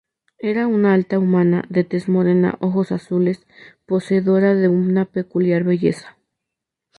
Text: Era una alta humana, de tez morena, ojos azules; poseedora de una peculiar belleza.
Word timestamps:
Era 0.39 0.65
una 0.65 0.95
alta 0.95 1.19
humana, 1.19 1.63
de 1.69 1.83
tez 1.83 2.09
morena, 2.09 2.57
ojos 2.59 2.91
azules; 2.91 3.45
poseedora 3.85 4.55
de 4.55 4.67
una 4.67 5.05
peculiar 5.05 5.63
belleza. 5.63 6.17